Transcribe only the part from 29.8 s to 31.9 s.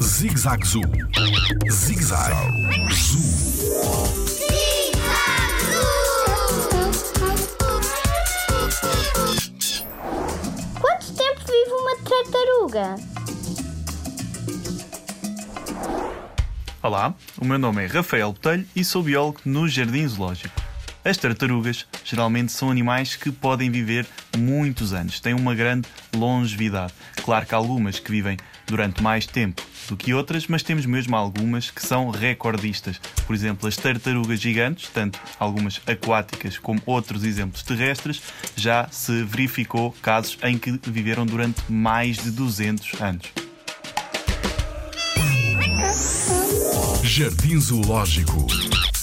do que outras, mas temos mesmo algumas que